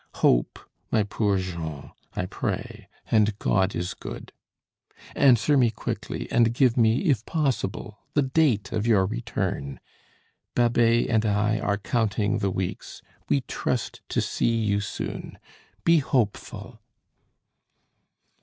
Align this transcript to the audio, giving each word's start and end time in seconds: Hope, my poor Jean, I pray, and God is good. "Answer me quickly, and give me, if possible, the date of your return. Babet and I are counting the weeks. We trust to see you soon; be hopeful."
Hope, 0.15 0.57
my 0.89 1.03
poor 1.03 1.37
Jean, 1.37 1.91
I 2.15 2.25
pray, 2.25 2.87
and 3.11 3.37
God 3.37 3.75
is 3.75 3.93
good. 3.93 4.33
"Answer 5.15 5.57
me 5.59 5.69
quickly, 5.69 6.27
and 6.31 6.55
give 6.55 6.75
me, 6.75 7.01
if 7.11 7.23
possible, 7.27 7.99
the 8.15 8.23
date 8.23 8.71
of 8.71 8.87
your 8.87 9.05
return. 9.05 9.79
Babet 10.55 11.07
and 11.07 11.23
I 11.23 11.59
are 11.59 11.77
counting 11.77 12.39
the 12.39 12.49
weeks. 12.49 13.03
We 13.29 13.41
trust 13.41 14.01
to 14.09 14.21
see 14.21 14.55
you 14.63 14.79
soon; 14.79 15.37
be 15.83 15.99
hopeful." 15.99 16.81